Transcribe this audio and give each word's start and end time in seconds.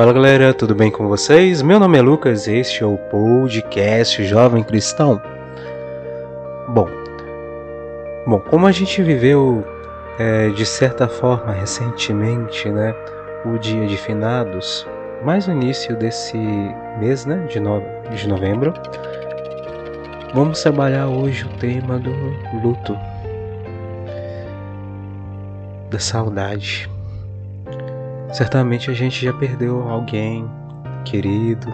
Fala 0.00 0.14
galera, 0.14 0.54
tudo 0.54 0.74
bem 0.74 0.90
com 0.90 1.06
vocês? 1.08 1.60
Meu 1.60 1.78
nome 1.78 1.98
é 1.98 2.00
Lucas, 2.00 2.48
este 2.48 2.82
é 2.82 2.86
o 2.86 2.96
podcast 2.96 4.24
Jovem 4.24 4.64
Cristão. 4.64 5.20
Bom, 6.68 6.88
bom, 8.26 8.40
como 8.48 8.66
a 8.66 8.72
gente 8.72 9.02
viveu 9.02 9.62
é, 10.18 10.48
de 10.48 10.64
certa 10.64 11.06
forma 11.06 11.52
recentemente, 11.52 12.70
né, 12.70 12.94
o 13.44 13.58
dia 13.58 13.86
de 13.86 13.98
finados, 13.98 14.86
mais 15.22 15.46
no 15.46 15.52
início 15.52 15.94
desse 15.94 16.38
mês, 16.98 17.26
né, 17.26 17.46
de, 17.50 17.60
no, 17.60 17.82
de 18.10 18.26
novembro, 18.26 18.72
vamos 20.32 20.62
trabalhar 20.62 21.08
hoje 21.08 21.44
o 21.44 21.58
tema 21.58 21.98
do 21.98 22.10
luto, 22.62 22.96
da 25.90 25.98
saudade. 25.98 26.88
Certamente 28.32 28.90
a 28.90 28.94
gente 28.94 29.24
já 29.24 29.32
perdeu 29.32 29.88
alguém 29.88 30.48
querido, 31.04 31.66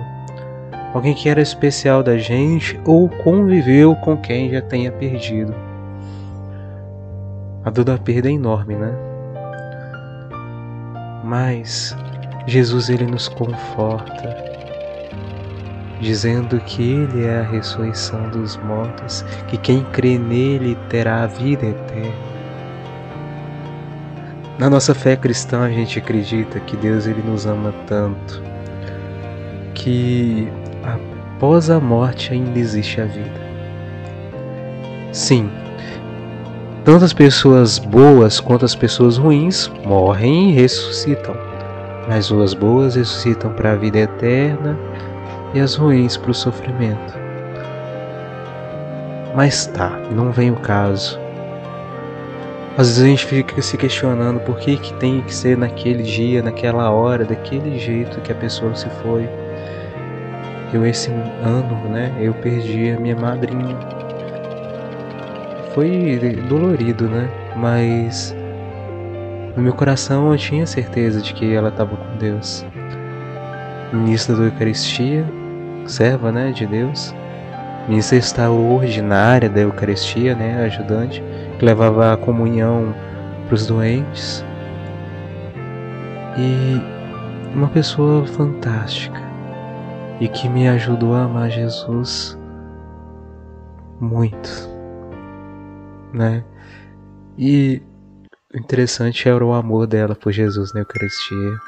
alguém 0.95 1.15
que 1.15 1.29
era 1.29 1.41
especial 1.41 2.03
da 2.03 2.17
gente 2.17 2.81
ou 2.85 3.09
conviveu 3.09 3.95
com 3.97 4.17
quem 4.17 4.51
já 4.51 4.63
tenha 4.63 4.91
perdido. 4.91 5.55
A 7.65 7.71
dor 7.71 7.85
da 7.85 7.99
perda 7.99 8.29
é 8.29 8.33
enorme, 8.33 8.75
né? 8.75 8.95
Mas 11.23 11.97
Jesus 12.47 12.89
ele 12.89 13.07
nos 13.07 13.29
conforta, 13.29 14.37
dizendo 16.01 16.59
que 16.61 16.83
ele 16.83 17.27
é 17.27 17.41
a 17.41 17.43
ressurreição 17.43 18.31
dos 18.31 18.57
mortos, 18.59 19.23
que 19.49 19.59
quem 19.59 19.83
crê 19.93 20.17
nele 20.17 20.79
terá 20.89 21.25
a 21.25 21.27
vida 21.27 21.67
eterna. 21.67 22.36
Na 24.59 24.71
nossa 24.71 24.95
fé 24.95 25.17
cristã, 25.17 25.65
a 25.65 25.71
gente 25.71 25.99
acredita 25.99 26.59
que 26.61 26.79
Deus 26.79 27.07
ele 27.07 27.23
nos 27.23 27.47
ama 27.47 27.75
tanto 27.87 28.43
que 29.75 30.49
após 30.83 31.69
a 31.69 31.79
morte 31.79 32.33
ainda 32.33 32.59
existe 32.59 32.99
a 32.99 33.05
vida. 33.05 33.47
Sim, 35.13 35.51
tanto 36.87 37.05
as 37.05 37.13
pessoas 37.13 37.79
boas 37.79 38.41
quanto 38.41 38.65
as 38.65 38.75
pessoas 38.75 39.19
ruins 39.19 39.71
morrem 39.85 40.51
e 40.51 40.53
ressuscitam, 40.55 41.37
mas 42.09 42.33
as 42.33 42.55
boas 42.55 42.95
ressuscitam 42.95 43.53
para 43.53 43.73
a 43.73 43.77
vida 43.77 43.99
eterna 43.99 44.79
e 45.53 45.61
as 45.61 45.75
ruins 45.75 46.17
para 46.17 46.31
o 46.31 46.35
sofrimento. 46.35 47.15
Mas 49.35 49.67
tá, 49.67 49.91
não 50.11 50.33
vem 50.33 50.51
o 50.51 50.57
caso. 50.57 51.26
Às 52.79 52.89
vezes 52.89 53.03
a 53.03 53.07
gente 53.07 53.25
fica 53.25 53.63
se 53.63 53.75
questionando 53.79 54.39
por 54.41 54.59
que, 54.59 54.77
que 54.77 54.93
tem 54.95 55.23
que 55.23 55.35
ser 55.35 55.57
naquele 55.57 56.03
dia, 56.03 56.43
naquela 56.43 56.91
hora, 56.91 57.25
daquele 57.25 57.79
jeito 57.79 58.21
que 58.21 58.31
a 58.31 58.35
pessoa 58.35 58.75
se 58.75 58.87
foi. 59.03 59.27
Eu 60.75 60.85
esse 60.85 61.11
ano, 61.11 61.89
né, 61.89 62.15
eu 62.21 62.35
perdi 62.35 62.91
a 62.91 63.01
minha 63.01 63.17
madrinha. 63.17 63.79
Foi 65.75 66.19
dolorido, 66.51 67.09
né? 67.09 67.31
Mas 67.57 68.37
no 69.57 69.63
meu 69.63 69.73
coração 69.73 70.31
eu 70.31 70.37
tinha 70.37 70.67
certeza 70.67 71.23
de 71.23 71.33
que 71.33 71.55
ela 71.55 71.71
estava 71.71 71.97
com 71.97 72.19
Deus. 72.19 72.63
Ministra 73.91 74.37
da 74.37 74.45
Eucaristia, 74.45 75.25
serva, 75.87 76.31
né, 76.31 76.53
de 76.53 76.67
Deus. 76.67 77.15
Ministra 77.89 78.19
extraordinária 78.19 79.49
da 79.49 79.61
Eucaristia, 79.61 80.35
né, 80.35 80.63
ajudante 80.65 81.23
que 81.59 81.65
levava 81.65 82.13
a 82.13 82.17
comunhão 82.17 82.95
para 83.47 83.55
os 83.55 83.67
doentes. 83.67 84.45
E 86.39 86.81
uma 87.55 87.69
pessoa 87.69 88.27
fantástica 88.27 89.21
e 90.21 90.29
que 90.29 90.49
me 90.49 90.69
ajudou 90.69 91.15
a 91.15 91.25
amar 91.25 91.51
Jesus 91.51 92.39
muito, 94.01 94.69
né? 96.13 96.45
E 97.39 97.83
o 98.55 98.59
interessante 98.59 99.29
era 99.29 99.45
o 99.45 99.53
amor 99.53 99.87
dela 99.87 100.15
por 100.15 100.33
Jesus 100.33 100.73
na 100.73 100.81
Eucaristia. 100.81 101.59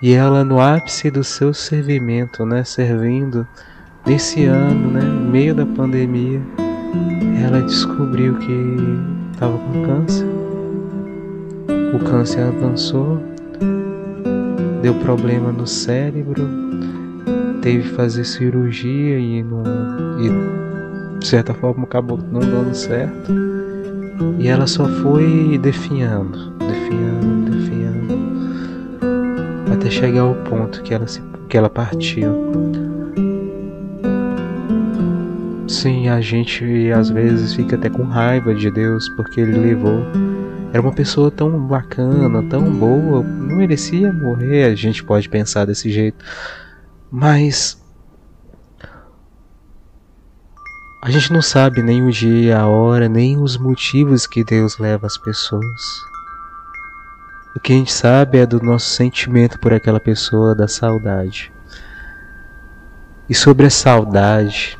E 0.00 0.12
ela 0.12 0.44
no 0.44 0.60
ápice 0.60 1.10
do 1.10 1.22
seu 1.22 1.54
servimento, 1.54 2.44
né, 2.44 2.64
servindo 2.64 3.46
nesse 4.04 4.44
ano, 4.46 4.90
né, 4.90 5.00
meio 5.00 5.54
da 5.54 5.64
pandemia, 5.64 6.42
ela 7.42 7.60
descobriu 7.62 8.34
que 8.36 8.76
estava 9.32 9.56
com 9.58 9.82
câncer. 9.84 10.26
O 11.94 11.98
câncer 11.98 12.40
avançou, 12.40 13.18
deu 14.80 14.94
problema 14.94 15.52
no 15.52 15.66
cérebro, 15.66 16.48
teve 17.60 17.82
que 17.82 17.94
fazer 17.94 18.24
cirurgia 18.24 19.18
e, 19.18 19.42
não, 19.42 19.62
e 20.18 21.18
de 21.18 21.26
certa 21.26 21.52
forma 21.54 21.84
acabou 21.84 22.18
não 22.18 22.40
dando 22.40 22.74
certo. 22.74 23.32
E 24.38 24.48
ela 24.48 24.66
só 24.66 24.86
foi 24.86 25.58
definhando, 25.58 26.52
definhando, 26.58 27.50
definhando, 27.50 28.18
até 29.72 29.90
chegar 29.90 30.22
ao 30.22 30.34
ponto 30.34 30.82
que 30.82 30.94
ela, 30.94 31.06
se, 31.06 31.22
que 31.48 31.56
ela 31.56 31.68
partiu. 31.68 32.91
Sim, 35.72 36.10
a 36.10 36.20
gente 36.20 36.92
às 36.92 37.08
vezes 37.08 37.54
fica 37.54 37.76
até 37.76 37.88
com 37.88 38.02
raiva 38.02 38.54
de 38.54 38.70
Deus 38.70 39.08
porque 39.16 39.40
ele 39.40 39.56
levou. 39.56 40.04
Era 40.70 40.82
uma 40.82 40.92
pessoa 40.92 41.30
tão 41.30 41.58
bacana, 41.66 42.42
tão 42.50 42.70
boa, 42.70 43.22
não 43.22 43.56
merecia 43.56 44.12
morrer. 44.12 44.64
A 44.64 44.74
gente 44.74 45.02
pode 45.02 45.30
pensar 45.30 45.64
desse 45.64 45.90
jeito, 45.90 46.22
mas 47.10 47.82
a 51.02 51.10
gente 51.10 51.32
não 51.32 51.40
sabe 51.40 51.82
nem 51.82 52.06
o 52.06 52.12
dia, 52.12 52.58
a 52.58 52.66
hora, 52.66 53.08
nem 53.08 53.38
os 53.38 53.56
motivos 53.56 54.26
que 54.26 54.44
Deus 54.44 54.76
leva 54.78 55.06
as 55.06 55.16
pessoas. 55.16 55.82
O 57.56 57.60
que 57.60 57.72
a 57.72 57.76
gente 57.76 57.92
sabe 57.92 58.38
é 58.38 58.46
do 58.46 58.62
nosso 58.62 58.90
sentimento 58.90 59.58
por 59.58 59.72
aquela 59.72 59.98
pessoa, 59.98 60.54
da 60.54 60.68
saudade. 60.68 61.50
E 63.26 63.34
sobre 63.34 63.66
a 63.66 63.70
saudade, 63.70 64.78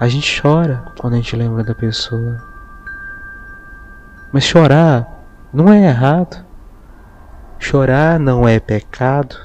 a 0.00 0.08
gente 0.08 0.40
chora 0.40 0.82
quando 0.98 1.12
a 1.12 1.16
gente 1.16 1.36
lembra 1.36 1.62
da 1.62 1.74
pessoa. 1.74 2.42
Mas 4.32 4.44
chorar 4.44 5.06
não 5.52 5.70
é 5.70 5.84
errado. 5.84 6.42
Chorar 7.58 8.18
não 8.18 8.48
é 8.48 8.58
pecado. 8.58 9.36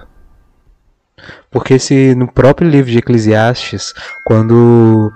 Porque 1.51 1.77
se 1.77 2.15
no 2.15 2.31
próprio 2.31 2.69
livro 2.69 2.89
de 2.89 2.99
Eclesiastes, 2.99 3.93
quando 4.23 5.11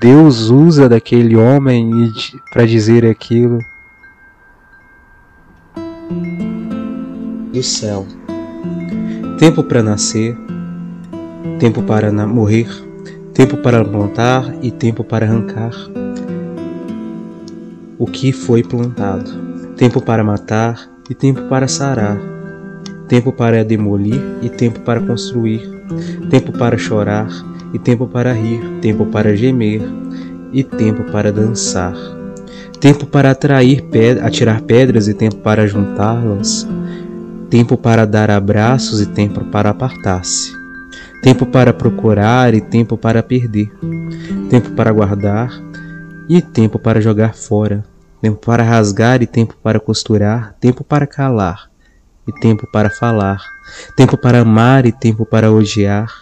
Deus 0.00 0.48
usa 0.48 0.88
daquele 0.88 1.34
homem 1.34 1.90
para 2.52 2.64
dizer 2.64 3.04
aquilo 3.04 3.58
do 7.52 7.62
céu, 7.64 8.06
tempo 9.40 9.64
para 9.64 9.82
nascer, 9.82 10.36
tempo 11.58 11.82
para 11.82 12.12
morrer, 12.12 12.87
tempo 13.38 13.56
para 13.58 13.84
plantar 13.84 14.52
e 14.62 14.68
tempo 14.68 15.04
para 15.04 15.24
arrancar. 15.24 15.70
O 17.96 18.04
que 18.04 18.32
foi 18.32 18.64
plantado, 18.64 19.30
tempo 19.76 20.00
para 20.00 20.24
matar 20.24 20.90
e 21.08 21.14
tempo 21.14 21.42
para 21.42 21.68
sarar, 21.68 22.18
tempo 23.06 23.32
para 23.32 23.64
demolir 23.64 24.20
e 24.42 24.48
tempo 24.48 24.80
para 24.80 25.00
construir, 25.00 25.70
tempo 26.28 26.50
para 26.50 26.76
chorar 26.76 27.28
e 27.72 27.78
tempo 27.78 28.08
para 28.08 28.32
rir, 28.32 28.60
tempo 28.80 29.06
para 29.06 29.36
gemer 29.36 29.82
e 30.52 30.64
tempo 30.64 31.04
para 31.12 31.30
dançar, 31.30 31.94
tempo 32.80 33.06
para 33.06 33.30
atrair 33.30 33.82
pedra, 33.82 34.26
atirar 34.26 34.62
pedras 34.62 35.06
e 35.06 35.14
tempo 35.14 35.36
para 35.36 35.64
juntá-las, 35.64 36.66
tempo 37.48 37.76
para 37.76 38.04
dar 38.04 38.32
abraços 38.32 39.00
e 39.00 39.06
tempo 39.06 39.44
para 39.44 39.70
apartar-se 39.70 40.57
tempo 41.22 41.46
para 41.46 41.72
procurar 41.72 42.54
e 42.54 42.60
tempo 42.60 42.96
para 42.96 43.22
perder, 43.22 43.72
tempo 44.48 44.70
para 44.70 44.92
guardar 44.92 45.50
e 46.28 46.40
tempo 46.40 46.78
para 46.78 47.00
jogar 47.00 47.34
fora, 47.34 47.84
tempo 48.20 48.38
para 48.44 48.62
rasgar 48.62 49.22
e 49.22 49.26
tempo 49.26 49.54
para 49.62 49.80
costurar, 49.80 50.54
tempo 50.60 50.84
para 50.84 51.06
calar 51.06 51.70
e 52.26 52.32
tempo 52.32 52.66
para 52.70 52.90
falar, 52.90 53.42
tempo 53.96 54.16
para 54.16 54.40
amar 54.40 54.86
e 54.86 54.92
tempo 54.92 55.24
para 55.24 55.50
odiar, 55.50 56.12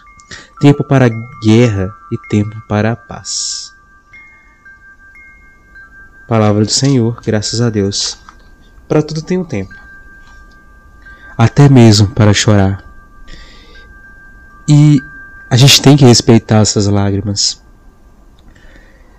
tempo 0.59 0.83
para 0.83 1.09
guerra 1.43 1.91
e 2.11 2.17
tempo 2.29 2.55
para 2.67 2.93
a 2.93 2.95
paz. 2.95 3.73
Palavra 6.27 6.65
do 6.65 6.71
Senhor, 6.71 7.21
graças 7.25 7.61
a 7.61 7.69
Deus. 7.69 8.17
Para 8.87 9.01
tudo 9.01 9.21
tem 9.21 9.37
um 9.37 9.43
tempo, 9.43 9.73
até 11.37 11.69
mesmo 11.69 12.07
para 12.07 12.33
chorar. 12.33 12.86
E 14.69 15.01
a 15.49 15.55
gente 15.55 15.81
tem 15.81 15.95
que 15.95 16.05
respeitar 16.05 16.57
essas 16.57 16.87
lágrimas. 16.87 17.61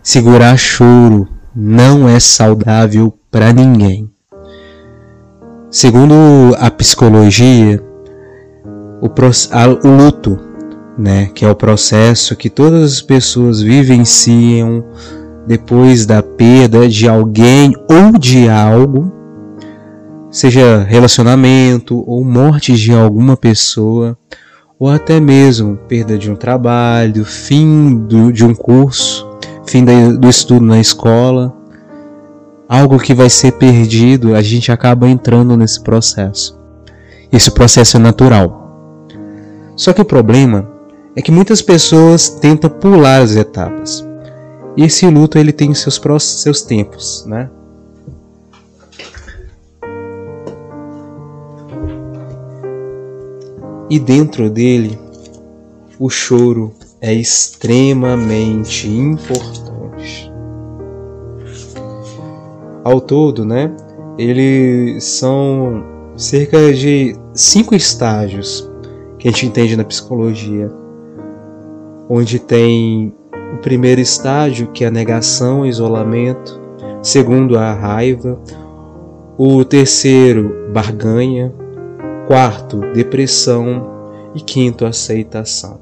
Segurar 0.03 0.57
choro 0.57 1.29
não 1.55 2.09
é 2.09 2.21
saudável 2.21 3.19
para 3.31 3.53
ninguém. 3.53 4.11
Segundo 5.71 6.57
a 6.59 6.71
psicologia, 6.71 7.83
o, 9.01 9.07
o 9.07 9.97
luto, 9.97 10.39
né, 10.99 11.31
que 11.35 11.45
é 11.45 11.51
o 11.51 11.55
processo 11.55 12.37
que 12.37 12.51
todas 12.51 12.93
as 12.93 13.01
pessoas 13.01 13.61
vivenciam 13.61 14.85
depois 15.47 16.05
da 16.05 16.23
perda 16.23 16.89
de 16.89 17.09
alguém 17.09 17.75
ou 17.89 18.19
de 18.19 18.49
algo, 18.49 19.13
seja 20.31 20.85
relacionamento 20.85 22.03
ou 22.07 22.23
morte 22.25 22.75
de 22.75 22.93
alguma 22.93 23.37
pessoa, 23.37 24.17
ou 24.79 24.89
até 24.89 25.19
mesmo 25.19 25.77
perda 25.89 26.17
de 26.17 26.31
um 26.31 26.37
trabalho, 26.37 27.25
fim 27.25 27.97
do, 27.97 28.33
de 28.33 28.45
um 28.45 28.55
curso, 28.55 29.29
fim 29.67 29.85
do 29.85 30.29
estudo 30.29 30.65
na 30.65 30.79
escola, 30.79 31.53
algo 32.69 32.99
que 32.99 33.13
vai 33.13 33.29
ser 33.29 33.53
perdido, 33.53 34.35
a 34.35 34.43
gente 34.43 34.71
acaba 34.71 35.09
entrando 35.09 35.57
nesse 35.57 35.83
processo. 35.83 36.59
Esse 37.33 37.51
processo 37.51 37.97
é 37.97 38.01
natural. 38.01 39.07
Só 39.75 39.93
que 39.93 40.01
o 40.01 40.05
problema 40.05 40.69
é 41.17 41.23
que 41.23 41.33
muitas 41.33 41.61
pessoas 41.61 42.29
tentam 42.29 42.71
pular 42.71 43.23
as 43.23 43.35
etapas. 43.35 44.07
E 44.77 44.85
esse 44.85 45.07
luto 45.09 45.39
ele 45.39 45.53
tem 45.53 45.75
seus 45.75 46.01
seus 46.23 46.63
tempos, 46.63 47.25
né? 47.27 47.51
E 53.91 53.99
dentro 53.99 54.51
dele, 54.51 54.99
o 55.99 56.11
choro 56.11 56.73
é 57.01 57.13
extremamente 57.13 58.87
importante. 58.87 60.31
Ao 62.85 63.01
todo, 63.01 63.45
né? 63.45 63.75
Eles 64.19 65.05
são 65.05 65.85
cerca 66.17 66.73
de 66.73 67.17
cinco 67.33 67.75
estágios 67.75 68.69
que 69.19 69.29
a 69.29 69.31
gente 69.31 69.47
entende 69.47 69.77
na 69.77 69.85
psicologia, 69.85 70.71
onde 72.09 72.39
tem 72.39 73.15
o 73.55 73.59
primeiro 73.59 74.01
estágio 74.01 74.69
que 74.69 74.85
é 74.85 74.89
a 74.89 74.91
negação, 74.91 75.65
isolamento, 75.65 76.61
segundo 77.03 77.59
a 77.59 77.73
raiva, 77.73 78.39
o 79.39 79.65
terceiro 79.65 80.69
barganha, 80.73 81.53
quarto 82.29 82.81
depressão 82.93 84.31
e 84.35 84.41
quinto 84.43 84.85
aceitação. 84.85 85.81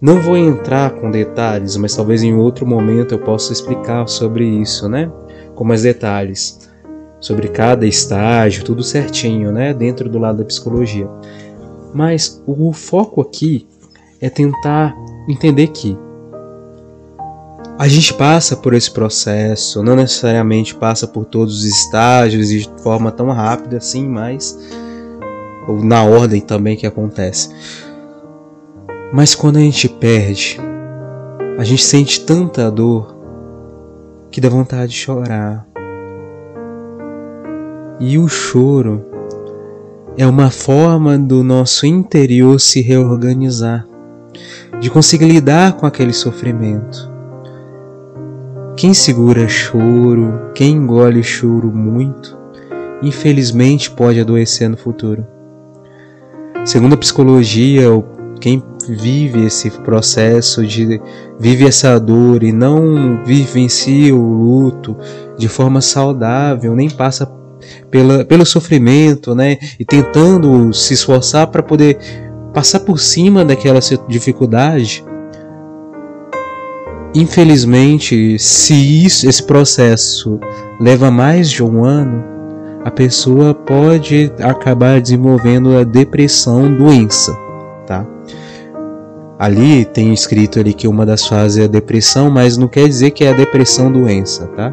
Não 0.00 0.20
vou 0.20 0.36
entrar 0.36 0.90
com 0.90 1.12
detalhes, 1.12 1.76
mas 1.76 1.94
talvez 1.94 2.24
em 2.24 2.34
outro 2.34 2.66
momento 2.66 3.14
eu 3.14 3.20
possa 3.20 3.52
explicar 3.52 4.08
sobre 4.08 4.44
isso, 4.44 4.88
né? 4.88 5.08
Com 5.54 5.62
mais 5.62 5.82
detalhes 5.82 6.68
sobre 7.20 7.46
cada 7.46 7.86
estágio, 7.86 8.64
tudo 8.64 8.82
certinho, 8.82 9.52
né? 9.52 9.72
Dentro 9.72 10.08
do 10.08 10.18
lado 10.18 10.38
da 10.38 10.44
psicologia. 10.44 11.08
Mas 11.94 12.42
o 12.44 12.72
foco 12.72 13.20
aqui 13.20 13.64
é 14.20 14.28
tentar 14.28 14.92
entender 15.28 15.68
que 15.68 15.96
a 17.78 17.86
gente 17.86 18.12
passa 18.12 18.56
por 18.56 18.74
esse 18.74 18.90
processo, 18.90 19.84
não 19.84 19.94
necessariamente 19.94 20.74
passa 20.74 21.06
por 21.06 21.26
todos 21.26 21.60
os 21.60 21.64
estágios 21.64 22.48
de 22.48 22.68
forma 22.82 23.12
tão 23.12 23.30
rápida 23.30 23.76
assim, 23.76 24.08
mas 24.08 24.58
ou 25.66 25.84
na 25.84 26.02
ordem 26.04 26.40
também 26.40 26.76
que 26.76 26.86
acontece. 26.86 27.50
Mas 29.12 29.34
quando 29.34 29.56
a 29.56 29.60
gente 29.60 29.88
perde, 29.88 30.58
a 31.58 31.64
gente 31.64 31.82
sente 31.82 32.24
tanta 32.24 32.70
dor 32.70 33.16
que 34.30 34.40
dá 34.40 34.48
vontade 34.48 34.92
de 34.92 34.98
chorar. 34.98 35.66
E 37.98 38.18
o 38.18 38.28
choro 38.28 39.06
é 40.18 40.26
uma 40.26 40.50
forma 40.50 41.18
do 41.18 41.42
nosso 41.42 41.86
interior 41.86 42.60
se 42.60 42.82
reorganizar, 42.82 43.86
de 44.80 44.90
conseguir 44.90 45.26
lidar 45.26 45.74
com 45.74 45.86
aquele 45.86 46.12
sofrimento. 46.12 47.10
Quem 48.76 48.92
segura 48.92 49.48
choro, 49.48 50.50
quem 50.54 50.74
engole 50.74 51.22
choro 51.22 51.72
muito, 51.72 52.36
infelizmente 53.02 53.90
pode 53.90 54.20
adoecer 54.20 54.68
no 54.68 54.76
futuro. 54.76 55.35
Segundo 56.66 56.94
a 56.94 56.98
psicologia, 56.98 57.84
quem 58.40 58.60
vive 58.88 59.46
esse 59.46 59.70
processo 59.70 60.66
de 60.66 61.00
vive 61.38 61.64
essa 61.64 61.96
dor 62.00 62.42
e 62.42 62.50
não 62.50 63.22
vivencia 63.24 64.12
o 64.12 64.18
luto 64.18 64.96
de 65.38 65.46
forma 65.46 65.80
saudável, 65.80 66.74
nem 66.74 66.90
passa 66.90 67.32
pela, 67.88 68.24
pelo 68.24 68.44
sofrimento, 68.44 69.32
né? 69.32 69.58
E 69.78 69.84
tentando 69.84 70.72
se 70.72 70.94
esforçar 70.94 71.46
para 71.46 71.62
poder 71.62 71.98
passar 72.52 72.80
por 72.80 72.98
cima 72.98 73.44
daquela 73.44 73.78
dificuldade. 74.08 75.04
Infelizmente, 77.14 78.40
se 78.40 78.74
isso, 79.04 79.28
esse 79.28 79.46
processo 79.46 80.40
leva 80.80 81.12
mais 81.12 81.48
de 81.48 81.62
um 81.62 81.84
ano, 81.84 82.35
a 82.86 82.90
pessoa 82.92 83.52
pode 83.52 84.32
acabar 84.40 85.00
desenvolvendo 85.00 85.76
a 85.76 85.82
depressão 85.82 86.72
doença, 86.72 87.36
tá? 87.84 88.06
Ali 89.36 89.84
tem 89.84 90.14
escrito 90.14 90.60
ali 90.60 90.72
que 90.72 90.86
uma 90.86 91.04
das 91.04 91.26
fases 91.26 91.58
é 91.58 91.64
a 91.64 91.66
depressão, 91.66 92.30
mas 92.30 92.56
não 92.56 92.68
quer 92.68 92.86
dizer 92.86 93.10
que 93.10 93.24
é 93.24 93.30
a 93.30 93.32
depressão 93.32 93.90
doença, 93.90 94.46
tá? 94.54 94.72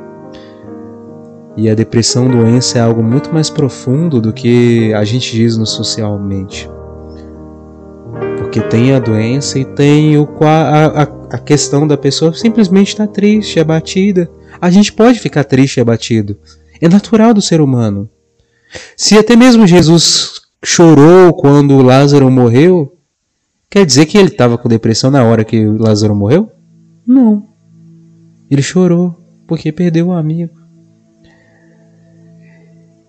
E 1.57 1.67
a 1.67 1.73
depressão 1.73 2.27
doença 2.27 2.77
é 2.77 2.81
algo 2.81 3.01
muito 3.01 3.33
mais 3.33 3.49
profundo 3.49 4.21
do 4.21 4.31
que 4.31 4.93
a 4.93 5.03
gente 5.03 5.35
diz 5.35 5.57
no 5.57 5.65
socialmente. 5.65 6.69
Porque 8.37 8.61
tem 8.61 8.93
a 8.93 8.99
doença 8.99 9.57
e 9.57 9.65
tem 9.65 10.19
o, 10.19 10.29
a, 10.41 11.01
a, 11.01 11.03
a 11.31 11.37
questão 11.39 11.87
da 11.87 11.97
pessoa 11.97 12.31
simplesmente 12.31 12.89
estar 12.89 13.07
tá 13.07 13.11
triste, 13.13 13.59
abatida. 13.59 14.29
A 14.61 14.69
gente 14.69 14.93
pode 14.93 15.19
ficar 15.19 15.43
triste 15.45 15.77
e 15.77 15.81
abatido. 15.81 16.37
É 16.81 16.89
natural 16.89 17.33
do 17.33 17.41
ser 17.41 17.61
humano. 17.61 18.09
Se 18.97 19.17
até 19.17 19.35
mesmo 19.35 19.67
Jesus 19.67 20.41
chorou 20.63 21.33
quando 21.33 21.81
Lázaro 21.81 22.29
morreu, 22.31 22.97
quer 23.69 23.85
dizer 23.85 24.05
que 24.05 24.17
ele 24.17 24.29
estava 24.29 24.57
com 24.57 24.69
depressão 24.69 25.11
na 25.11 25.23
hora 25.23 25.43
que 25.43 25.65
Lázaro 25.65 26.15
morreu? 26.15 26.51
Não. 27.05 27.49
Ele 28.49 28.61
chorou 28.61 29.15
porque 29.47 29.71
perdeu 29.71 30.07
um 30.07 30.13
amigo. 30.13 30.53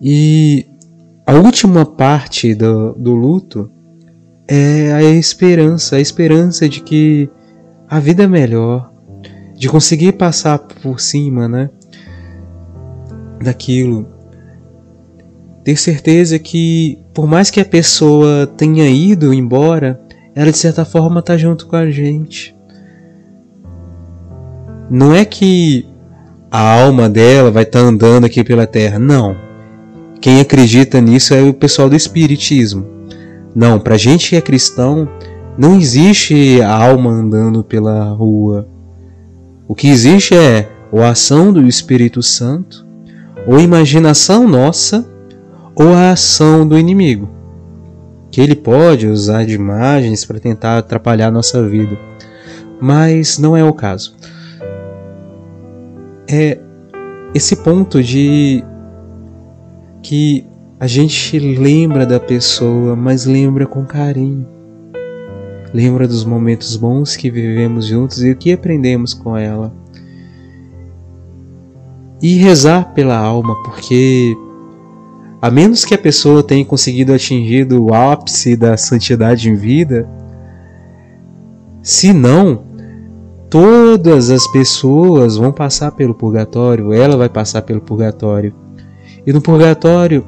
E 0.01 0.65
a 1.25 1.33
última 1.33 1.85
parte 1.85 2.53
do, 2.53 2.93
do 2.93 3.15
luto 3.15 3.71
é 4.47 4.93
a 4.93 5.01
esperança 5.01 5.95
a 5.95 5.99
esperança 5.99 6.69
de 6.69 6.81
que 6.81 7.29
a 7.87 7.99
vida 7.99 8.23
é 8.23 8.27
melhor, 8.27 8.91
de 9.55 9.69
conseguir 9.69 10.13
passar 10.13 10.59
por 10.59 10.99
cima, 10.99 11.47
né? 11.47 11.69
Daquilo. 13.41 14.07
Ter 15.63 15.77
certeza 15.77 16.37
que, 16.37 16.99
por 17.13 17.27
mais 17.27 17.49
que 17.49 17.59
a 17.59 17.65
pessoa 17.65 18.45
tenha 18.45 18.87
ido 18.87 19.33
embora, 19.33 19.99
ela 20.35 20.51
de 20.51 20.57
certa 20.57 20.85
forma 20.85 21.19
está 21.19 21.37
junto 21.37 21.65
com 21.67 21.75
a 21.75 21.89
gente. 21.89 22.55
Não 24.89 25.13
é 25.13 25.25
que 25.25 25.87
a 26.51 26.83
alma 26.83 27.09
dela 27.09 27.49
vai 27.49 27.63
estar 27.63 27.79
tá 27.79 27.85
andando 27.85 28.25
aqui 28.25 28.43
pela 28.43 28.67
terra, 28.67 28.99
não. 28.99 29.35
Quem 30.21 30.39
acredita 30.39 31.01
nisso 31.01 31.33
é 31.33 31.41
o 31.41 31.53
pessoal 31.53 31.89
do 31.89 31.95
Espiritismo. 31.95 32.85
Não, 33.55 33.79
para 33.79 33.97
gente 33.97 34.29
que 34.29 34.35
é 34.35 34.41
cristão, 34.41 35.07
não 35.57 35.77
existe 35.79 36.61
a 36.61 36.71
alma 36.71 37.09
andando 37.09 37.63
pela 37.63 38.05
rua. 38.09 38.67
O 39.67 39.73
que 39.73 39.87
existe 39.87 40.35
é 40.35 40.69
a 40.93 41.09
ação 41.09 41.51
do 41.51 41.67
Espírito 41.67 42.21
Santo 42.21 42.84
ou 43.47 43.59
imaginação 43.59 44.47
nossa 44.47 45.05
ou 45.75 45.93
a 45.93 46.11
ação 46.11 46.67
do 46.67 46.77
inimigo, 46.77 47.29
que 48.31 48.41
ele 48.41 48.55
pode 48.55 49.07
usar 49.07 49.45
de 49.45 49.53
imagens 49.53 50.23
para 50.25 50.39
tentar 50.39 50.77
atrapalhar 50.77 51.31
nossa 51.31 51.67
vida, 51.67 51.97
mas 52.81 53.37
não 53.37 53.55
é 53.55 53.63
o 53.63 53.73
caso. 53.73 54.15
É 56.27 56.57
esse 57.33 57.57
ponto 57.57 58.01
de 58.01 58.63
que 60.01 60.45
a 60.79 60.87
gente 60.87 61.37
lembra 61.39 62.05
da 62.05 62.19
pessoa, 62.19 62.95
mas 62.95 63.25
lembra 63.25 63.65
com 63.65 63.85
carinho. 63.85 64.47
Lembra 65.73 66.07
dos 66.07 66.23
momentos 66.23 66.77
bons 66.77 67.17
que 67.17 67.29
vivemos 67.29 67.87
juntos 67.87 68.23
e 68.23 68.31
o 68.31 68.35
que 68.35 68.53
aprendemos 68.53 69.13
com 69.13 69.35
ela 69.35 69.73
e 72.27 72.37
rezar 72.37 72.93
pela 72.95 73.15
alma, 73.15 73.53
porque 73.63 74.35
a 75.39 75.51
menos 75.51 75.85
que 75.85 75.93
a 75.93 75.97
pessoa 75.97 76.41
tenha 76.41 76.65
conseguido 76.65 77.13
atingir 77.13 77.71
o 77.71 77.93
ápice 77.93 78.55
da 78.55 78.75
santidade 78.75 79.47
em 79.47 79.53
vida, 79.53 80.09
se 81.83 82.11
não, 82.11 82.63
todas 83.47 84.31
as 84.31 84.47
pessoas 84.47 85.37
vão 85.37 85.51
passar 85.51 85.91
pelo 85.91 86.15
purgatório, 86.15 86.91
ela 86.91 87.15
vai 87.15 87.29
passar 87.29 87.61
pelo 87.61 87.81
purgatório. 87.81 88.55
E 89.27 89.31
no 89.31 89.39
purgatório, 89.39 90.25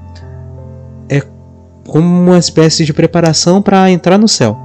como 1.87 2.05
uma 2.05 2.37
espécie 2.37 2.85
de 2.85 2.93
preparação 2.93 3.59
para 3.59 3.89
entrar 3.89 4.19
no 4.19 4.27
céu. 4.27 4.55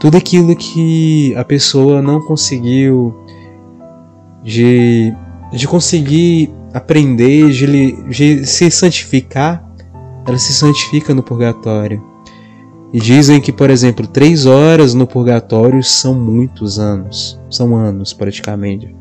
Tudo 0.00 0.16
aquilo 0.16 0.56
que 0.56 1.34
a 1.36 1.44
pessoa 1.44 2.00
não 2.00 2.20
conseguiu 2.20 3.14
de, 4.42 5.12
de 5.52 5.66
conseguir 5.66 6.50
aprender, 6.72 7.50
de, 7.50 7.92
de 8.08 8.46
se 8.46 8.70
santificar, 8.70 9.64
ela 10.26 10.38
se 10.38 10.52
santifica 10.52 11.14
no 11.14 11.22
purgatório. 11.22 12.02
E 12.92 12.98
dizem 12.98 13.40
que, 13.40 13.52
por 13.52 13.68
exemplo, 13.68 14.06
três 14.06 14.46
horas 14.46 14.94
no 14.94 15.06
purgatório 15.06 15.82
são 15.82 16.14
muitos 16.14 16.78
anos, 16.78 17.38
são 17.50 17.76
anos 17.76 18.12
praticamente. 18.12 18.94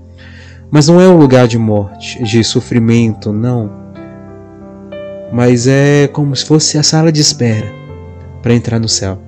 Mas 0.69 0.87
não 0.87 0.99
é 0.99 1.07
um 1.07 1.17
lugar 1.17 1.47
de 1.47 1.57
morte, 1.57 2.21
de 2.23 2.43
sofrimento, 2.43 3.31
não. 3.31 3.71
Mas 5.31 5.67
é 5.67 6.07
como 6.07 6.35
se 6.35 6.45
fosse 6.45 6.77
a 6.77 6.83
sala 6.83 7.11
de 7.11 7.21
espera 7.21 7.73
para 8.41 8.53
entrar 8.53 8.79
no 8.79 8.89
céu. 8.89 9.19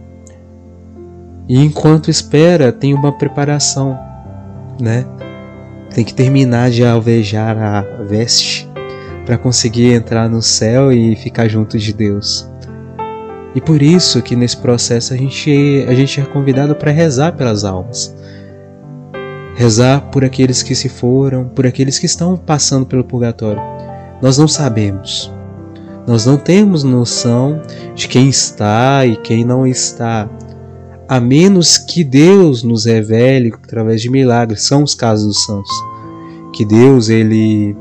E 1.47 1.57
enquanto 1.63 2.11
espera, 2.11 2.71
tem 2.71 2.93
uma 2.93 3.17
preparação, 3.17 3.97
né? 4.79 5.05
Tem 5.93 6.05
que 6.05 6.13
terminar 6.13 6.69
de 6.69 6.85
alvejar 6.85 7.57
a 7.57 7.81
veste 8.03 8.69
para 9.25 9.37
conseguir 9.37 9.93
entrar 9.93 10.29
no 10.29 10.41
céu 10.41 10.91
e 10.91 11.15
ficar 11.15 11.47
junto 11.47 11.77
de 11.77 11.93
Deus. 11.93 12.49
E 13.55 13.61
por 13.61 13.81
isso 13.81 14.21
que 14.21 14.35
nesse 14.35 14.57
processo 14.57 15.13
a 15.13 15.17
gente, 15.17 15.85
a 15.87 15.93
gente 15.93 16.21
é 16.21 16.25
convidado 16.25 16.75
para 16.75 16.91
rezar 16.91 17.33
pelas 17.33 17.63
almas. 17.63 18.15
Rezar 19.55 20.01
por 20.11 20.23
aqueles 20.23 20.63
que 20.63 20.75
se 20.75 20.87
foram, 20.87 21.49
por 21.49 21.65
aqueles 21.65 21.97
que 21.99 22.05
estão 22.05 22.37
passando 22.37 22.85
pelo 22.85 23.03
purgatório. 23.03 23.61
Nós 24.21 24.37
não 24.37 24.47
sabemos. 24.47 25.31
Nós 26.07 26.25
não 26.25 26.37
temos 26.37 26.83
noção 26.83 27.61
de 27.93 28.07
quem 28.07 28.29
está 28.29 29.05
e 29.05 29.15
quem 29.17 29.43
não 29.43 29.65
está. 29.65 30.29
A 31.09 31.19
menos 31.19 31.75
que 31.75 32.03
Deus 32.03 32.61
nos 32.61 32.85
revele 32.85 33.51
através 33.51 33.99
de 33.99 34.11
milagres, 34.11 34.67
são 34.67 34.83
os 34.83 34.93
casos 34.93 35.25
dos 35.25 35.43
santos. 35.43 35.71
Que 36.53 36.63
Deus 36.63 37.09
ele 37.09 37.75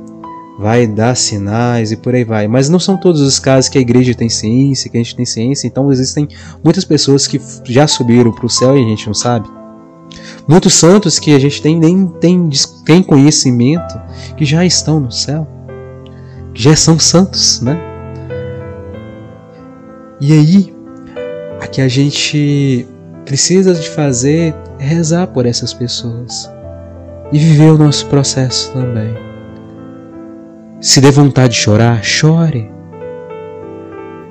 vai 0.59 0.87
dar 0.87 1.15
sinais 1.15 1.93
e 1.93 1.97
por 1.99 2.15
aí 2.15 2.25
vai. 2.25 2.49
Mas 2.49 2.71
não 2.71 2.81
são 2.81 2.97
todos 2.97 3.21
os 3.21 3.39
casos 3.39 3.69
que 3.69 3.77
a 3.77 3.83
igreja 3.83 4.15
tem 4.15 4.31
ciência, 4.31 4.91
que 4.91 4.97
a 4.97 5.03
gente 5.03 5.15
tem 5.15 5.27
ciência, 5.27 5.67
então 5.67 5.93
existem 5.93 6.27
muitas 6.65 6.87
pessoas 6.87 7.27
que 7.27 7.39
já 7.67 7.87
subiram 7.87 8.33
para 8.33 8.47
o 8.47 8.49
céu 8.49 8.79
e 8.79 8.83
a 8.83 8.89
gente 8.89 9.07
não 9.07 9.15
sabe. 9.15 9.47
Muitos 10.49 10.73
santos 10.73 11.19
que 11.19 11.35
a 11.35 11.39
gente 11.39 11.61
tem, 11.61 11.79
nem 11.79 12.07
tem, 12.07 12.49
tem 12.87 13.03
conhecimento 13.03 14.01
que 14.39 14.45
já 14.47 14.65
estão 14.65 15.01
no 15.01 15.13
céu, 15.13 15.47
que 16.55 16.63
já 16.63 16.75
são 16.75 16.99
santos, 16.99 17.61
né? 17.61 17.79
E 20.19 20.33
aí, 20.33 20.75
a 21.61 21.67
que 21.67 21.83
a 21.83 21.89
gente 21.89 22.89
precisa 23.29 23.75
de 23.75 23.91
fazer 23.91 24.55
é 24.81 24.85
rezar 24.85 25.27
por 25.27 25.45
essas 25.45 25.75
pessoas 25.75 26.51
e 27.31 27.39
viver 27.39 27.73
o 27.73 27.77
nosso 27.77 28.07
processo 28.07 28.73
também. 28.73 29.15
Se 30.81 30.99
der 30.99 31.13
vontade 31.13 31.53
de 31.53 31.61
chorar, 31.61 32.03
chore. 32.03 32.71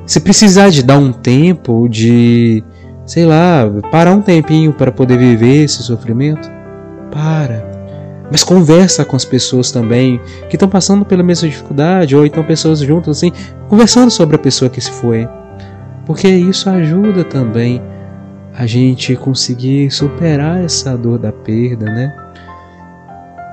Se 0.04 0.20
precisar 0.20 0.70
de 0.70 0.82
dar 0.82 0.98
um 0.98 1.14
tempo, 1.14 1.88
de, 1.88 2.64
sei 3.06 3.24
lá, 3.28 3.70
parar 3.92 4.14
um 4.14 4.22
tempinho 4.22 4.74
para 4.74 4.92
poder 4.92 5.20
viver 5.20 5.66
esse 5.66 5.84
sofrimento, 5.84 6.50
para. 7.12 7.70
Mas 8.32 8.44
conversa 8.44 9.06
com 9.06 9.16
as 9.16 9.24
pessoas 9.24 9.72
também 9.72 10.20
que 10.50 10.56
estão 10.56 10.68
passando 10.68 11.06
pela 11.06 11.22
mesma 11.22 11.48
dificuldade, 11.48 12.16
ou 12.16 12.26
então 12.26 12.44
pessoas 12.44 12.80
juntas 12.80 13.18
assim, 13.18 13.32
conversando 13.70 14.10
sobre 14.10 14.38
a 14.38 14.40
pessoa 14.40 14.72
que 14.72 14.82
se 14.82 14.90
foi. 14.90 15.30
Porque 16.04 16.28
isso 16.28 16.68
ajuda 16.68 17.24
também 17.24 17.80
a 18.58 18.66
gente 18.66 19.16
conseguir 19.16 19.92
superar 19.92 20.64
essa 20.64 20.98
dor 20.98 21.20
da 21.20 21.32
perda, 21.32 21.86
né? 21.86 22.12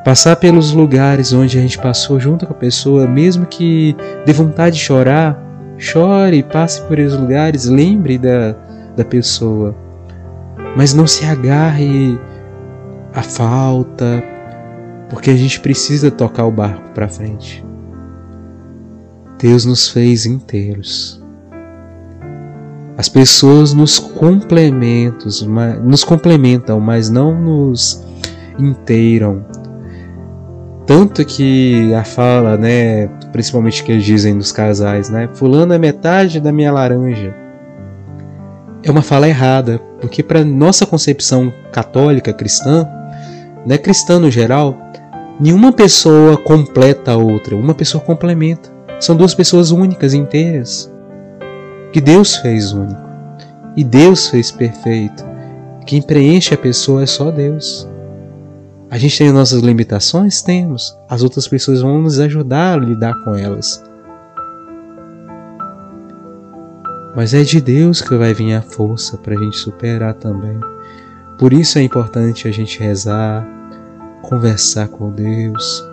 Passar 0.03 0.35
pelos 0.37 0.73
lugares 0.73 1.31
onde 1.31 1.59
a 1.59 1.61
gente 1.61 1.79
passou 1.79 2.19
junto 2.19 2.47
com 2.47 2.55
a 2.55 2.57
pessoa, 2.57 3.07
mesmo 3.07 3.45
que 3.45 3.95
dê 4.25 4.33
vontade 4.33 4.77
de 4.77 4.83
chorar, 4.83 5.39
chore, 5.77 6.43
passe 6.43 6.81
por 6.85 6.99
esses 6.99 7.19
lugares, 7.19 7.67
lembre 7.67 8.17
da, 8.17 8.57
da 8.97 9.05
pessoa. 9.05 9.77
Mas 10.75 10.95
não 10.95 11.07
se 11.07 11.27
agarre 11.27 12.19
à 13.13 13.23
falta, 13.23 14.25
porque 15.11 15.31
a 15.31 15.37
gente 15.37 15.61
precisa 15.61 16.11
tocar 16.11 16.47
o 16.47 16.51
barco 16.51 16.91
para 16.95 17.09
frente. 17.09 17.63
Deus 19.39 19.67
nos 19.67 19.91
fez 19.91 20.25
inteiros. 20.25 21.24
As 22.97 23.09
pessoas 23.09 23.75
nos 23.75 23.99
complementam, 23.99 25.29
nos 25.83 26.05
complementam, 26.05 26.79
mas 26.79 27.11
não 27.11 27.35
nos 27.35 28.05
inteiram 28.59 29.45
tanto 30.87 31.25
que 31.25 31.95
a 31.95 32.05
fala, 32.05 32.59
né, 32.59 33.07
principalmente 33.33 33.83
que 33.83 33.93
eles 33.93 34.05
dizem 34.05 34.37
dos 34.37 34.53
casais, 34.53 35.09
né, 35.09 35.29
fulano 35.33 35.73
é 35.73 35.79
metade 35.79 36.41
da 36.41 36.53
minha 36.53 36.71
laranja. 36.71 37.35
É 38.83 38.91
uma 38.91 39.01
fala 39.01 39.27
errada, 39.27 39.81
porque 39.99 40.23
para 40.23 40.45
nossa 40.45 40.85
concepção 40.85 41.51
católica 41.73 42.35
cristã, 42.35 42.87
né, 43.65 43.79
cristã 43.79 44.19
no 44.19 44.31
geral, 44.31 44.77
nenhuma 45.41 45.73
pessoa 45.73 46.37
completa 46.37 47.13
a 47.13 47.17
outra, 47.17 47.57
uma 47.57 47.75
pessoa 47.75 48.05
complementa. 48.05 48.69
São 49.01 49.17
duas 49.17 49.35
pessoas 49.35 49.71
únicas, 49.71 50.13
inteiras, 50.13 50.93
que 51.95 52.01
Deus 52.01 52.35
fez 52.39 52.73
único 52.73 53.09
e 53.77 53.85
Deus 53.85 54.29
fez 54.29 54.51
perfeito. 54.51 55.25
Quem 55.87 56.03
preenche 56.03 56.53
a 56.53 56.59
pessoa 56.59 57.05
é 57.05 57.07
só 57.07 57.31
Deus. 57.31 57.89
A 58.91 58.99
gente 58.99 59.17
tem 59.17 59.31
nossas 59.31 59.63
limitações? 59.63 60.43
Temos. 60.43 60.99
As 61.09 61.23
outras 61.23 61.47
pessoas 61.47 61.83
vão 61.83 62.03
nos 62.03 62.19
ajudar 62.19 62.75
a 62.75 62.85
lidar 62.85 63.15
com 63.23 63.37
elas. 63.37 63.81
Mas 67.15 67.33
é 67.33 67.45
de 67.45 67.61
Deus 67.61 68.03
que 68.03 68.17
vai 68.17 68.35
vir 68.35 68.55
a 68.55 68.63
força 68.63 69.17
para 69.17 69.37
a 69.37 69.39
gente 69.39 69.57
superar 69.57 70.15
também. 70.15 70.59
Por 71.39 71.53
isso 71.53 71.79
é 71.79 71.83
importante 71.83 72.49
a 72.49 72.51
gente 72.51 72.81
rezar, 72.81 73.47
conversar 74.21 74.89
com 74.89 75.13
Deus, 75.13 75.89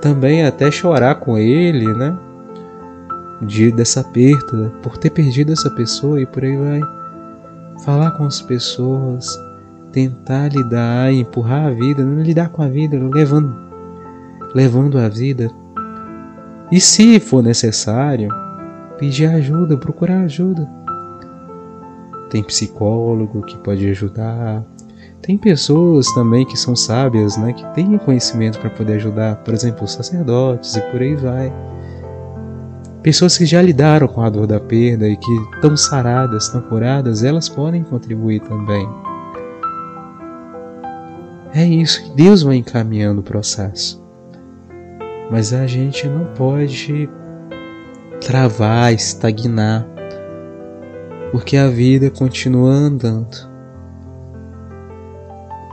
também 0.00 0.44
até 0.44 0.72
chorar 0.72 1.20
com 1.20 1.38
Ele, 1.38 1.94
né? 1.94 2.18
De 3.42 3.72
dessa 3.72 4.04
perda, 4.04 4.70
por 4.82 4.98
ter 4.98 5.10
perdido 5.10 5.52
essa 5.52 5.70
pessoa 5.70 6.20
e 6.20 6.26
por 6.26 6.44
aí 6.44 6.56
vai. 6.56 6.80
Falar 7.84 8.10
com 8.12 8.24
as 8.24 8.42
pessoas, 8.42 9.26
tentar 9.92 10.48
lidar, 10.52 11.12
empurrar 11.12 11.66
a 11.66 11.70
vida, 11.70 12.04
não 12.04 12.22
lidar 12.22 12.50
com 12.50 12.62
a 12.62 12.68
vida, 12.68 12.98
levando, 12.98 13.54
levando 14.54 14.98
a 14.98 15.08
vida. 15.08 15.50
E 16.70 16.80
se 16.80 17.18
for 17.18 17.42
necessário, 17.42 18.28
pedir 18.98 19.26
ajuda, 19.26 19.76
procurar 19.76 20.20
ajuda. 20.20 20.68
Tem 22.28 22.42
psicólogo 22.42 23.42
que 23.42 23.56
pode 23.58 23.88
ajudar. 23.88 24.62
Tem 25.20 25.36
pessoas 25.36 26.06
também 26.14 26.46
que 26.46 26.56
são 26.56 26.76
sábias, 26.76 27.36
né, 27.36 27.52
que 27.52 27.66
têm 27.74 27.98
conhecimento 27.98 28.58
para 28.58 28.70
poder 28.70 28.94
ajudar, 28.94 29.36
por 29.36 29.52
exemplo, 29.52 29.86
sacerdotes 29.88 30.76
e 30.76 30.80
por 30.82 31.00
aí 31.00 31.14
vai. 31.14 31.52
Pessoas 33.02 33.38
que 33.38 33.46
já 33.46 33.62
lidaram 33.62 34.06
com 34.06 34.22
a 34.22 34.28
dor 34.28 34.46
da 34.46 34.60
perda 34.60 35.08
e 35.08 35.16
que 35.16 35.32
estão 35.54 35.74
saradas, 35.74 36.44
estão 36.44 36.60
curadas, 36.60 37.24
elas 37.24 37.48
podem 37.48 37.82
contribuir 37.82 38.40
também. 38.40 38.86
É 41.54 41.64
isso 41.64 42.04
que 42.04 42.10
Deus 42.10 42.42
vai 42.42 42.56
encaminhando 42.56 43.20
o 43.20 43.24
processo. 43.24 44.04
Mas 45.30 45.54
a 45.54 45.66
gente 45.66 46.06
não 46.06 46.26
pode 46.34 47.08
travar, 48.20 48.92
estagnar, 48.92 49.86
porque 51.32 51.56
a 51.56 51.68
vida 51.68 52.10
continua 52.10 52.70
andando. 52.70 53.48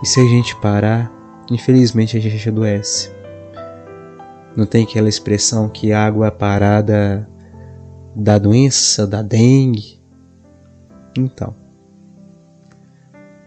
E 0.01 0.07
se 0.07 0.21
a 0.21 0.25
gente 0.25 0.55
parar, 0.61 1.11
infelizmente 1.51 2.15
a 2.15 2.21
gente 2.21 2.47
adoece. 2.47 3.16
Não 4.57 4.65
tem 4.65 4.85
aquela 4.85 5.07
expressão 5.07 5.69
que 5.69 5.93
água 5.93 6.31
parada 6.31 7.29
da 8.15 8.39
doença, 8.39 9.05
da 9.05 9.21
dengue? 9.21 10.01
Então, 11.15 11.55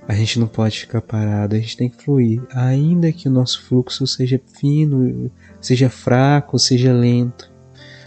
a 0.06 0.14
gente 0.14 0.38
não 0.38 0.46
pode 0.46 0.78
ficar 0.78 1.02
parado, 1.02 1.56
a 1.56 1.58
gente 1.58 1.76
tem 1.76 1.90
que 1.90 2.00
fluir, 2.00 2.40
ainda 2.52 3.10
que 3.10 3.26
o 3.26 3.30
nosso 3.32 3.60
fluxo 3.64 4.06
seja 4.06 4.40
fino, 4.60 5.28
seja 5.60 5.90
fraco, 5.90 6.56
seja 6.60 6.92
lento. 6.92 7.50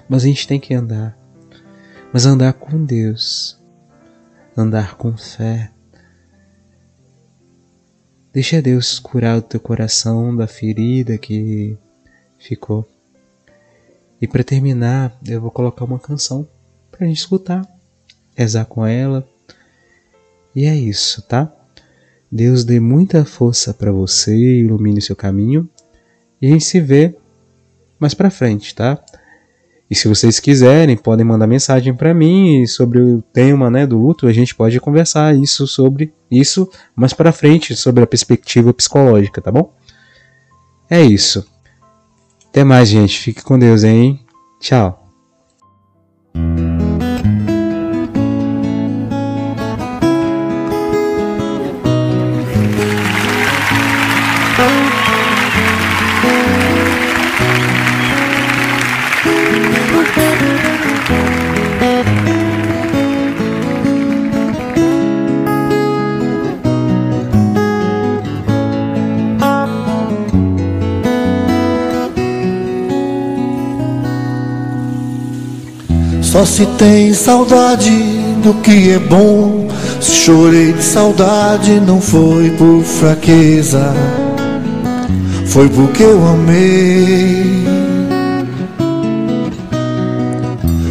Mas 0.07 0.23
a 0.23 0.27
gente 0.27 0.47
tem 0.47 0.57
que 0.57 0.73
andar. 0.73 1.17
Mas 2.13 2.25
andar 2.25 2.53
com 2.53 2.85
Deus, 2.85 3.61
andar 4.55 4.95
com 4.95 5.17
fé. 5.17 5.71
Deixa 8.31 8.61
Deus 8.61 8.97
curar 8.97 9.39
o 9.39 9.41
teu 9.41 9.59
coração 9.59 10.33
da 10.33 10.47
ferida 10.47 11.17
que 11.17 11.77
ficou. 12.37 12.92
E 14.23 14.27
para 14.27 14.41
terminar, 14.41 15.19
eu 15.27 15.41
vou 15.41 15.51
colocar 15.51 15.83
uma 15.83 15.99
canção 15.99 16.47
pra 16.89 17.05
gente 17.05 17.17
escutar, 17.17 17.67
rezar 18.33 18.63
com 18.63 18.85
ela. 18.85 19.27
E 20.55 20.63
é 20.63 20.73
isso, 20.73 21.21
tá? 21.23 21.51
Deus 22.31 22.63
dê 22.63 22.79
muita 22.79 23.25
força 23.25 23.73
para 23.73 23.91
você, 23.91 24.33
ilumine 24.33 25.01
seu 25.01 25.13
caminho 25.13 25.69
e 26.41 26.47
a 26.47 26.51
gente 26.51 26.63
se 26.63 26.79
vê 26.79 27.13
mais 27.99 28.13
para 28.13 28.29
frente, 28.29 28.73
tá? 28.73 28.97
E 29.91 29.93
se 29.93 30.07
vocês 30.07 30.39
quiserem, 30.39 30.95
podem 30.95 31.25
mandar 31.25 31.45
mensagem 31.45 31.93
para 31.93 32.13
mim 32.13 32.65
sobre 32.65 33.01
o 33.01 33.21
tema, 33.21 33.69
né, 33.69 33.85
do 33.85 33.97
luto, 33.97 34.25
a 34.25 34.31
gente 34.31 34.55
pode 34.55 34.79
conversar 34.79 35.35
isso 35.35 35.67
sobre 35.67 36.13
isso 36.31 36.71
mais 36.95 37.11
para 37.13 37.33
frente 37.33 37.75
sobre 37.75 38.01
a 38.01 38.07
perspectiva 38.07 38.73
psicológica, 38.73 39.41
tá 39.41 39.51
bom? 39.51 39.73
É 40.89 41.01
isso. 41.01 41.45
Até 42.53 42.63
mais, 42.63 42.87
gente. 42.87 43.19
Fique 43.19 43.41
com 43.41 43.57
Deus, 43.57 43.83
hein? 43.83 44.19
Tchau. 44.59 45.09
Só 76.43 76.47
se 76.47 76.65
tem 76.77 77.13
saudade 77.13 77.89
do 78.43 78.53
que 78.55 78.89
é 78.89 78.99
bom. 78.99 79.65
Se 80.01 80.11
chorei 80.11 80.73
de 80.73 80.83
saudade, 80.83 81.79
não 81.79 82.01
foi 82.01 82.49
por 82.49 82.83
fraqueza, 82.83 83.93
foi 85.45 85.69
porque 85.69 86.03
eu 86.03 86.21
amei. 86.27 87.63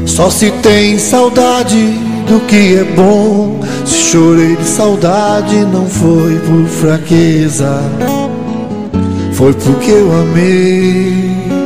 Só 0.07 0.31
se 0.31 0.51
tem 0.63 0.99
saudade 0.99 1.99
do 2.27 2.41
que 2.47 2.77
é 2.77 2.85
bom. 2.85 3.61
Se 3.85 4.11
chorei 4.11 4.57
de 4.57 4.65
saudade, 4.65 5.67
não 5.67 5.87
foi 5.87 6.35
por 6.37 6.67
fraqueza, 6.67 7.79
foi 9.35 9.53
porque 9.53 9.91
eu 9.91 10.13
amei. 10.19 11.62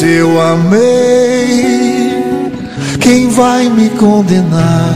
Se 0.00 0.06
eu 0.06 0.40
amei, 0.40 2.14
quem 3.00 3.28
vai 3.28 3.68
me 3.68 3.90
condenar? 3.90 4.94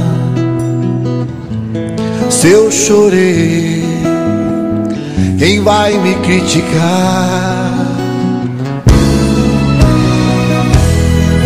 Se 2.31 2.49
eu 2.49 2.73
chorei, 2.73 3.85
quem 5.39 5.61
vai 5.63 5.93
me 5.99 6.15
criticar? 6.25 7.75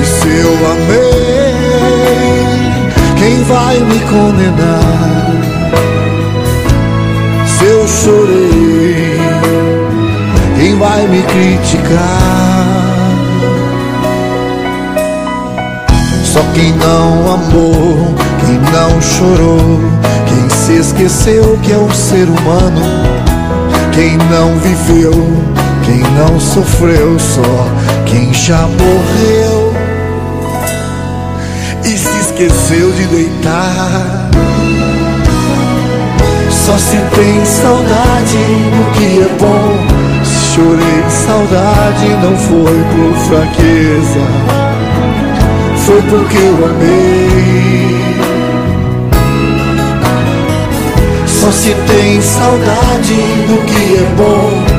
E 0.01 0.05
se 0.07 0.29
eu 0.29 0.53
amei, 0.71 1.57
quem 3.19 3.43
vai 3.43 3.81
me 3.81 3.99
condenar? 4.13 5.33
Se 7.59 7.65
eu 7.65 7.89
chorei, 7.89 9.19
quem 10.57 10.79
vai 10.79 11.09
me 11.09 11.23
criticar? 11.23 12.38
Quem 16.59 16.73
não 16.73 17.35
amou, 17.35 18.15
quem 18.45 18.59
não 18.73 19.01
chorou, 19.01 19.81
quem 20.27 20.51
se 20.51 20.73
esqueceu 20.73 21.57
que 21.63 21.73
é 21.73 21.79
um 21.79 21.91
ser 21.93 22.25
humano, 22.25 22.83
quem 23.93 24.17
não 24.17 24.59
viveu, 24.59 25.13
quem 25.85 26.01
não 26.17 26.41
sofreu, 26.41 27.17
só 27.17 27.69
quem 28.07 28.35
já 28.35 28.63
morreu 28.63 29.73
e 31.85 31.97
se 31.97 32.19
esqueceu 32.23 32.91
de 32.91 33.07
deitar. 33.07 34.29
Só 36.51 36.77
se 36.77 36.97
tem 37.15 37.45
saudade 37.47 38.37
do 38.37 38.99
que 38.99 39.21
é 39.21 39.37
bom. 39.39 40.25
Se 40.25 40.55
chorei 40.57 41.03
de 41.07 41.13
saudade, 41.13 42.09
não 42.21 42.37
foi 42.37 42.85
por 42.91 43.17
fraqueza 43.29 44.38
porque 46.09 46.37
eu 46.37 46.69
amei. 46.69 47.99
Só 51.27 51.51
se 51.51 51.75
tem 51.75 52.21
saudade 52.21 53.15
do 53.47 53.65
que 53.65 53.97
é 53.97 54.07
bom. 54.17 54.79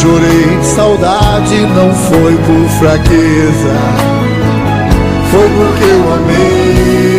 Chorei 0.00 0.58
de 0.58 0.66
saudade, 0.66 1.60
não 1.74 1.92
foi 1.92 2.34
por 2.36 2.68
fraqueza, 2.78 3.76
foi 5.30 5.48
porque 5.48 5.84
eu 5.84 6.14
amei. 6.14 7.17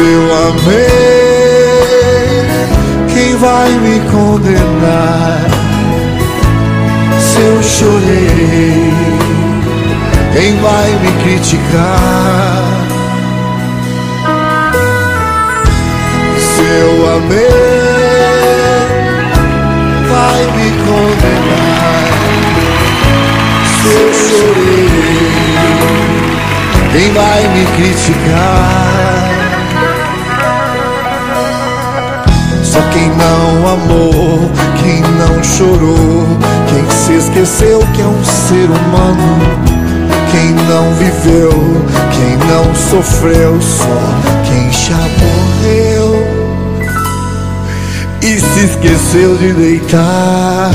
Eu 0.00 0.22
amei, 0.48 0.86
quem 3.12 3.36
vai 3.36 3.70
me 3.70 4.00
condenar? 4.10 5.40
Se 7.18 7.40
eu 7.40 7.62
chorei, 7.62 8.92
quem 10.32 10.56
vai 10.60 10.90
me 11.02 11.12
criticar? 11.22 12.62
Se 16.38 16.62
eu 16.62 16.92
amei, 17.16 17.48
vai 20.10 20.42
me 20.56 20.68
condenar? 20.86 22.04
Se 23.82 23.90
eu 23.92 24.08
chorei, 24.14 25.32
quem 26.92 27.08
vai 27.12 27.40
me 27.48 27.64
criticar? 27.76 28.81
Não 33.22 33.68
amou, 33.68 34.50
quem 34.82 35.00
não 35.00 35.42
chorou, 35.42 36.26
quem 36.68 36.90
se 36.90 37.12
esqueceu 37.14 37.80
que 37.94 38.02
é 38.02 38.06
um 38.06 38.24
ser 38.24 38.68
humano, 38.68 39.38
quem 40.30 40.50
não 40.68 40.92
viveu, 40.94 41.50
quem 42.10 42.36
não 42.48 42.74
sofreu, 42.74 43.60
só 43.60 44.02
quem 44.44 44.70
já 44.72 44.96
morreu 44.96 46.42
e 48.22 48.40
se 48.40 48.64
esqueceu 48.64 49.36
de 49.36 49.52
deitar. 49.52 50.70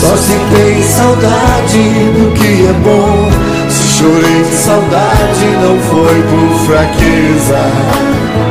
Só 0.00 0.16
se 0.16 0.38
tem 0.54 0.82
saudade 0.82 1.78
do 2.14 2.32
que 2.32 2.66
é 2.66 2.72
bom. 2.84 3.30
Se 3.68 3.98
chorei 3.98 4.44
de 4.44 4.56
saudade, 4.56 5.46
não 5.60 5.78
foi 5.80 6.22
por 6.22 6.66
fraqueza 6.66 8.45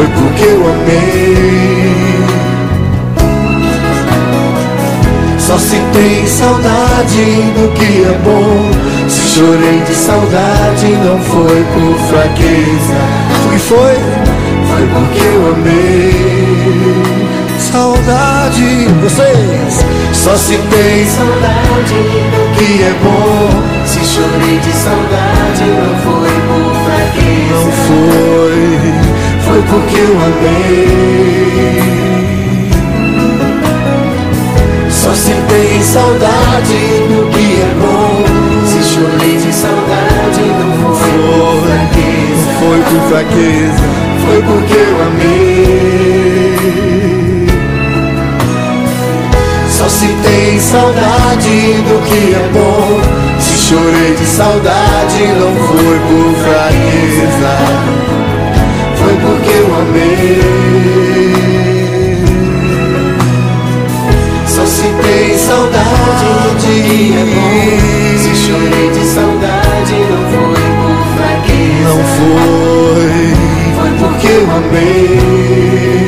foi 0.00 0.08
porque 0.08 0.44
eu 0.44 0.66
amei. 0.66 2.24
Só 5.38 5.58
se 5.58 5.76
tem 5.92 6.26
saudade 6.26 7.24
do 7.54 7.70
que 7.74 8.04
é 8.04 8.18
bom. 8.24 8.70
Se 9.10 9.20
chorei 9.36 9.80
de 9.80 9.94
saudade, 9.94 10.86
não 11.04 11.18
foi 11.18 11.64
por 11.74 11.98
fraqueza. 12.08 12.96
Foi, 13.44 13.58
foi, 13.58 13.94
foi 14.68 14.86
porque 14.94 15.20
eu 15.20 15.52
amei. 15.52 16.14
Saudade, 17.58 18.86
vocês. 19.02 19.84
Só 20.14 20.34
se 20.34 20.56
tem 20.56 21.06
saudade 21.06 21.94
do 22.32 22.42
que 22.56 22.82
é 22.82 22.94
bom. 23.02 23.50
Se 23.84 24.00
chorei 24.00 24.58
de 24.60 24.72
saudade, 24.72 25.64
não 25.64 25.94
foi 25.98 26.30
por 26.48 26.74
fraqueza. 26.84 27.50
Não 27.52 27.72
foi 27.72 29.19
corpo 29.60 29.80
que 29.86 29.98
eu 29.98 30.12
amei. 30.20 31.80
Só 34.90 35.12
se 35.14 35.32
tem 35.48 35.82
saudade 35.82 36.78
do 37.08 37.28
que 37.30 37.60
é 37.60 37.74
bom. 37.80 38.24
Se 38.66 38.82
chorei 38.94 39.36
de 39.36 39.52
saudade, 39.52 40.42
não 40.58 40.94
foi 40.94 41.18
por 41.18 41.56
fraqueza. 41.66 42.46
Não 42.46 42.54
foi 42.60 42.80
por 42.82 43.00
fraqueza, 43.08 43.84
foi 44.24 44.40
porque 44.42 44.74
eu 44.74 44.96
amei. 45.06 45.90
Só 49.70 49.88
se 49.88 50.06
tem 50.06 50.60
saudade 50.60 51.74
do 51.88 52.02
que 52.04 52.34
é 52.34 52.48
bom. 52.52 53.00
Se 53.40 53.56
chorei 53.68 54.14
de 54.14 54.26
saudade, 54.26 55.26
não 55.38 55.54
foi 55.66 55.98
por 56.08 56.34
fraqueza 56.44 57.79
porque 59.22 59.50
eu 59.50 59.74
amei. 59.74 60.40
Só 64.46 64.64
tem 65.02 65.38
saudade 65.38 66.66
que 66.66 67.14
é 67.14 67.24
bom. 67.24 68.18
Se 68.18 68.32
chorei 68.34 68.90
de 68.90 69.04
saudade, 69.06 69.94
não 70.10 70.22
foi 70.30 70.64
por 70.80 70.98
fraqueza. 71.16 71.88
Não 71.88 71.98
foi, 72.16 73.10
Foi 73.76 73.90
porque 73.98 74.26
eu 74.26 74.44
amei. 74.50 75.99